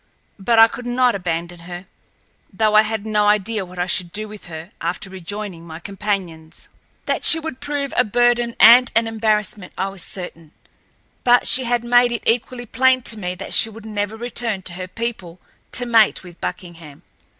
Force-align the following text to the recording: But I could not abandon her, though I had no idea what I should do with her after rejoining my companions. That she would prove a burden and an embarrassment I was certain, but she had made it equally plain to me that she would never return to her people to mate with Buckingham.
But 0.39 0.57
I 0.57 0.67
could 0.67 0.87
not 0.87 1.13
abandon 1.13 1.59
her, 1.59 1.85
though 2.51 2.73
I 2.73 2.81
had 2.81 3.05
no 3.05 3.27
idea 3.27 3.63
what 3.63 3.77
I 3.77 3.85
should 3.85 4.11
do 4.11 4.27
with 4.27 4.47
her 4.47 4.71
after 4.81 5.11
rejoining 5.11 5.67
my 5.67 5.79
companions. 5.79 6.69
That 7.05 7.23
she 7.23 7.39
would 7.39 7.59
prove 7.59 7.93
a 7.95 8.03
burden 8.03 8.55
and 8.59 8.91
an 8.95 9.05
embarrassment 9.07 9.73
I 9.77 9.89
was 9.89 10.01
certain, 10.01 10.53
but 11.23 11.45
she 11.47 11.65
had 11.65 11.83
made 11.83 12.11
it 12.11 12.23
equally 12.25 12.65
plain 12.65 13.03
to 13.03 13.19
me 13.19 13.35
that 13.35 13.53
she 13.53 13.69
would 13.69 13.85
never 13.85 14.17
return 14.17 14.63
to 14.63 14.73
her 14.73 14.87
people 14.87 15.39
to 15.73 15.85
mate 15.85 16.23
with 16.23 16.41
Buckingham. 16.41 17.03